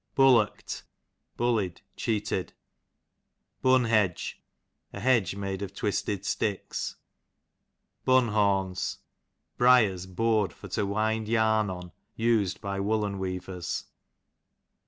Bullockt, 0.15 0.81
bullied, 1.37 1.81
cheated. 1.95 2.53
Bun 3.61 3.83
liedge, 3.83 4.41
a 4.93 4.99
hedge 4.99 5.35
made 5.35 5.61
of 5.61 5.75
taisUd 5.75 6.25
sticks. 6.25 6.95
Bunhorns, 8.03 8.97
briers 9.59 10.07
bored 10.07 10.53
for 10.53 10.69
to 10.69 10.87
irind 10.87 11.27
yam 11.27 11.69
on, 11.69 11.91
iis'd 12.17 12.59
by 12.61 12.77
unollen 12.79 13.19
wearers. 13.19 13.85